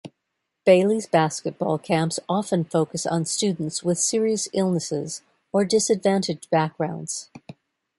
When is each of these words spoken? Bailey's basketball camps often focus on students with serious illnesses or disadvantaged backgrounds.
Bailey's 0.65 1.05
basketball 1.05 1.77
camps 1.77 2.19
often 2.27 2.63
focus 2.63 3.05
on 3.05 3.23
students 3.25 3.83
with 3.83 3.99
serious 3.99 4.47
illnesses 4.51 5.21
or 5.51 5.63
disadvantaged 5.63 6.49
backgrounds. 6.49 7.29